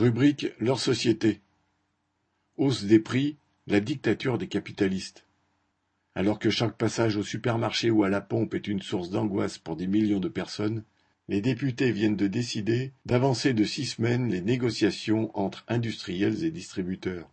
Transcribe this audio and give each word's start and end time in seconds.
Rubrique 0.00 0.46
Leur 0.58 0.80
société. 0.80 1.42
Hausse 2.56 2.84
des 2.84 3.00
prix, 3.00 3.36
la 3.66 3.80
dictature 3.80 4.38
des 4.38 4.46
capitalistes. 4.46 5.26
Alors 6.14 6.38
que 6.38 6.48
chaque 6.48 6.78
passage 6.78 7.18
au 7.18 7.22
supermarché 7.22 7.90
ou 7.90 8.02
à 8.02 8.08
la 8.08 8.22
pompe 8.22 8.54
est 8.54 8.66
une 8.66 8.80
source 8.80 9.10
d'angoisse 9.10 9.58
pour 9.58 9.76
des 9.76 9.86
millions 9.86 10.18
de 10.18 10.30
personnes, 10.30 10.84
les 11.28 11.42
députés 11.42 11.92
viennent 11.92 12.16
de 12.16 12.28
décider 12.28 12.92
d'avancer 13.04 13.52
de 13.52 13.62
six 13.64 13.84
semaines 13.84 14.30
les 14.30 14.40
négociations 14.40 15.38
entre 15.38 15.66
industriels 15.68 16.44
et 16.44 16.50
distributeurs. 16.50 17.28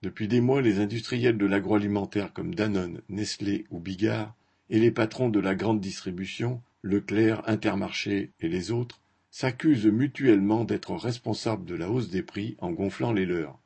Depuis 0.00 0.26
des 0.26 0.40
mois, 0.40 0.62
les 0.62 0.80
industriels 0.80 1.36
de 1.36 1.44
l'agroalimentaire 1.44 2.32
comme 2.32 2.54
Danone, 2.54 3.02
Nestlé 3.10 3.66
ou 3.68 3.78
Bigard 3.78 4.34
et 4.70 4.78
les 4.78 4.90
patrons 4.90 5.28
de 5.28 5.38
la 5.38 5.54
grande 5.54 5.82
distribution, 5.82 6.62
Leclerc, 6.82 7.42
Intermarché 7.46 8.30
et 8.40 8.48
les 8.48 8.70
autres, 8.70 9.02
s'accusent 9.30 9.86
mutuellement 9.86 10.64
d'être 10.64 10.94
responsables 10.94 11.64
de 11.64 11.74
la 11.74 11.90
hausse 11.90 12.08
des 12.08 12.22
prix 12.22 12.56
en 12.58 12.72
gonflant 12.72 13.12
les 13.12 13.26
leurs. 13.26 13.58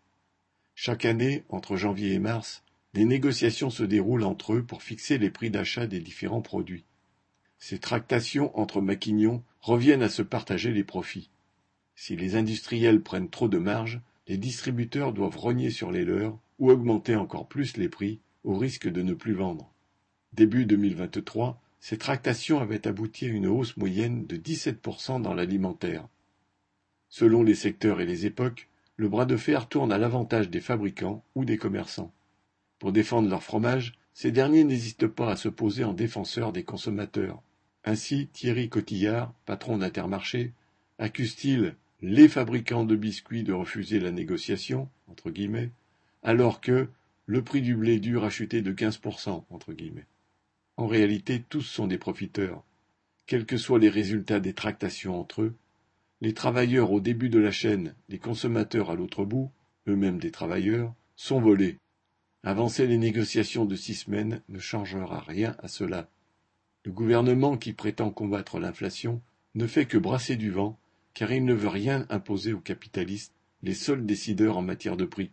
Chaque 0.75 1.05
année, 1.05 1.45
entre 1.49 1.77
janvier 1.77 2.13
et 2.13 2.19
mars, 2.19 2.65
des 2.95 3.05
négociations 3.05 3.71
se 3.71 3.83
déroulent 3.83 4.25
entre 4.25 4.55
eux 4.55 4.63
pour 4.63 4.83
fixer 4.83 5.19
les 5.19 5.31
prix 5.31 5.51
d'achat 5.51 5.87
des 5.87 6.01
différents 6.01 6.43
produits. 6.43 6.85
Ces 7.59 7.79
tractations 7.79 8.59
entre 8.59 8.81
maquignons 8.81 9.43
reviennent 9.61 10.03
à 10.03 10.09
se 10.09 10.23
partager 10.23 10.73
les 10.73 10.85
profits. 10.85 11.31
Si 11.95 12.17
les 12.17 12.35
industriels 12.35 13.01
prennent 13.01 13.31
trop 13.31 13.49
de 13.49 13.59
marge, 13.59 14.01
les 14.27 14.37
distributeurs 14.37 15.13
doivent 15.13 15.37
rogner 15.37 15.71
sur 15.71 15.93
les 15.93 16.05
leurs 16.05 16.39
ou 16.59 16.71
augmenter 16.71 17.17
encore 17.17 17.49
plus 17.49 17.77
les 17.77 17.89
prix 17.89 18.21
au 18.45 18.57
risque 18.57 18.89
de 18.89 19.03
ne 19.03 19.15
plus 19.15 19.35
vendre. 19.35 19.73
Début 20.33 20.67
2023, 20.67 21.61
ces 21.83 21.99
tractations 21.99 22.61
avaient 22.61 22.87
abouti 22.87 23.25
à 23.25 23.29
une 23.29 23.49
hausse 23.49 23.77
moyenne 23.77 24.25
de 24.25 24.37
17% 24.37 25.21
dans 25.21 25.35
l'alimentaire. 25.35 26.07
Selon 27.09 27.43
les 27.43 27.57
secteurs 27.57 28.01
et 28.01 28.07
les 28.07 28.25
époques, 28.25 28.69
le 28.97 29.09
bras 29.09 29.27
de 29.27 29.37
fer 29.37 29.69
tourne 29.69 29.91
à 29.91 29.99
l'avantage 29.99 30.49
des 30.49 30.61
fabricants 30.61 31.25
ou 31.35 31.45
des 31.45 31.59
commerçants. 31.59 32.13
Pour 32.79 32.93
défendre 32.93 33.29
leur 33.29 33.43
fromage, 33.43 33.95
ces 34.15 34.31
derniers 34.31 34.63
n'hésitent 34.63 35.09
pas 35.09 35.33
à 35.33 35.37
se 35.37 35.49
poser 35.49 35.83
en 35.83 35.93
défenseurs 35.93 36.53
des 36.53 36.63
consommateurs. 36.63 37.43
Ainsi, 37.85 38.29
Thierry 38.29 38.69
Cotillard, 38.69 39.35
patron 39.45 39.79
d'Intermarché, 39.79 40.53
accuse-t-il 41.01 41.75
les 42.01 42.29
fabricants 42.29 42.85
de 42.85 42.95
biscuits 42.95 43.43
de 43.43 43.53
refuser 43.53 43.99
la 43.99 44.13
négociation, 44.13 44.89
entre 45.09 45.31
guillemets, 45.31 45.73
alors 46.23 46.61
que 46.61 46.89
le 47.27 47.43
prix 47.43 47.61
du 47.61 47.75
blé 47.75 47.99
dur 47.99 48.23
a 48.23 48.31
chuté 48.31 48.63
de 48.63 48.73
15%, 48.73 49.47
entre 49.51 49.73
guillemets. 49.73 50.07
En 50.77 50.87
réalité, 50.87 51.43
tous 51.49 51.63
sont 51.63 51.87
des 51.87 51.99
profiteurs. 51.99 52.65
Quels 53.27 53.47
que 53.47 53.57
soient 53.57 53.79
les 53.79 53.89
résultats 53.89 54.41
des 54.41 54.55
tractations 54.55 55.19
entre 55.19 55.43
eux, 55.43 55.55
les 56.21 56.35
travailleurs 56.35 56.93
au 56.93 57.01
début 57.01 57.29
de 57.29 57.39
la 57.39 57.51
chaîne, 57.51 57.95
les 58.09 58.19
consommateurs 58.19 58.91
à 58.91 58.95
l'autre 58.95 59.25
bout, 59.25 59.51
eux-mêmes 59.89 60.19
des 60.19 60.31
travailleurs, 60.31 60.95
sont 61.17 61.41
volés. 61.41 61.79
Avancer 62.45 62.87
les 62.87 62.99
négociations 62.99 63.65
de 63.65 63.77
six 63.77 63.95
semaines 63.95 64.43
ne 64.49 64.59
changera 64.59 65.21
rien 65.21 65.57
à 65.59 65.69
cela. 65.69 66.09
Le 66.85 66.93
gouvernement 66.93 67.57
qui 67.57 67.73
prétend 67.73 68.11
combattre 68.11 68.59
l'inflation 68.59 69.21
ne 69.55 69.67
fait 69.67 69.87
que 69.87 69.99
brasser 69.99 70.37
du 70.37 70.51
vent, 70.51 70.79
car 71.15 71.33
il 71.33 71.45
ne 71.45 71.55
veut 71.55 71.69
rien 71.69 72.07
imposer 72.09 72.53
aux 72.53 72.61
capitalistes, 72.61 73.35
les 73.63 73.75
seuls 73.75 74.07
décideurs 74.07 74.57
en 74.57 74.63
matière 74.63 74.97
de 74.97 75.05
prix. 75.05 75.31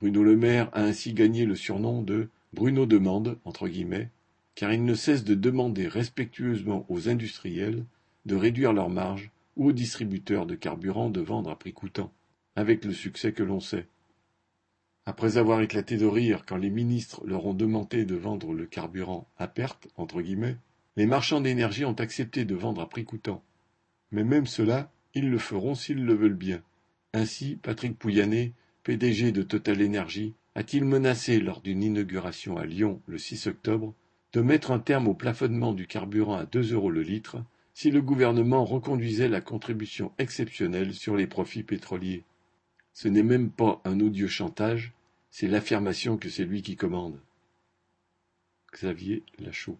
Bruno 0.00 0.22
Le 0.22 0.36
Maire 0.36 0.68
a 0.72 0.82
ainsi 0.82 1.14
gagné 1.14 1.46
le 1.46 1.54
surnom 1.56 2.02
de 2.02 2.28
Bruno 2.52 2.86
demande, 2.86 3.38
entre 3.44 3.68
guillemets, 3.68 4.10
car 4.56 4.72
il 4.72 4.84
ne 4.84 4.94
cesse 4.94 5.22
de 5.22 5.34
demander 5.34 5.86
respectueusement 5.86 6.86
aux 6.88 7.08
industriels 7.08 7.84
de 8.24 8.34
réduire 8.34 8.72
leurs 8.72 8.90
marges 8.90 9.30
ou 9.54 9.68
aux 9.68 9.72
distributeurs 9.72 10.46
de 10.46 10.56
carburant 10.56 11.10
de 11.10 11.20
vendre 11.20 11.50
à 11.50 11.58
prix 11.58 11.72
coûtant, 11.72 12.12
avec 12.56 12.84
le 12.84 12.92
succès 12.92 13.32
que 13.32 13.42
l'on 13.42 13.60
sait. 13.60 13.86
Après 15.04 15.36
avoir 15.36 15.60
éclaté 15.60 15.98
de 15.98 16.06
rire 16.06 16.44
quand 16.46 16.56
les 16.56 16.70
ministres 16.70 17.24
leur 17.24 17.46
ont 17.46 17.54
demandé 17.54 18.04
de 18.04 18.16
vendre 18.16 18.52
le 18.54 18.66
carburant 18.66 19.28
à 19.36 19.46
perte, 19.46 19.88
entre 19.96 20.20
guillemets, 20.20 20.56
les 20.96 21.06
marchands 21.06 21.42
d'énergie 21.42 21.84
ont 21.84 21.92
accepté 21.92 22.44
de 22.44 22.54
vendre 22.54 22.80
à 22.80 22.88
prix 22.88 23.04
coûtant. 23.04 23.44
Mais 24.10 24.24
même 24.24 24.46
cela, 24.46 24.90
ils 25.14 25.30
le 25.30 25.38
feront 25.38 25.74
s'ils 25.74 26.04
le 26.04 26.14
veulent 26.14 26.34
bien. 26.34 26.62
Ainsi, 27.12 27.58
Patrick 27.62 27.98
Pouyanné, 27.98 28.54
PDG 28.84 29.32
de 29.32 29.42
Total 29.42 29.84
Energy, 29.84 30.32
a-t-il 30.54 30.84
menacé 30.84 31.40
lors 31.40 31.60
d'une 31.60 31.82
inauguration 31.82 32.56
à 32.56 32.64
Lyon 32.64 33.02
le 33.06 33.18
6 33.18 33.46
octobre 33.48 33.94
de 34.36 34.42
mettre 34.42 34.70
un 34.70 34.78
terme 34.78 35.08
au 35.08 35.14
plafonnement 35.14 35.72
du 35.72 35.86
carburant 35.86 36.36
à 36.36 36.44
deux 36.44 36.74
euros 36.74 36.90
le 36.90 37.00
litre 37.00 37.38
si 37.72 37.90
le 37.90 38.02
gouvernement 38.02 38.66
reconduisait 38.66 39.30
la 39.30 39.40
contribution 39.40 40.12
exceptionnelle 40.18 40.92
sur 40.92 41.16
les 41.16 41.26
profits 41.26 41.62
pétroliers. 41.62 42.22
Ce 42.92 43.08
n'est 43.08 43.22
même 43.22 43.50
pas 43.50 43.80
un 43.86 43.98
odieux 43.98 44.28
chantage, 44.28 44.92
c'est 45.30 45.48
l'affirmation 45.48 46.18
que 46.18 46.28
c'est 46.28 46.44
lui 46.44 46.60
qui 46.60 46.76
commande. 46.76 47.18
Xavier 48.74 49.22
Lachaud 49.38 49.74